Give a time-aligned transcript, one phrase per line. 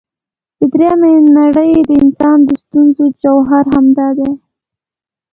[0.57, 4.31] د درېمې نړۍ د انسان د ستونزې جوهر همدا دی.